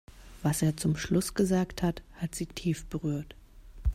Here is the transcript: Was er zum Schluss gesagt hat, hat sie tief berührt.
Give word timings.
Was 0.41 0.63
er 0.63 0.75
zum 0.77 0.95
Schluss 0.97 1.35
gesagt 1.35 1.83
hat, 1.83 2.01
hat 2.15 2.33
sie 2.33 2.47
tief 2.47 2.85
berührt. 2.87 3.35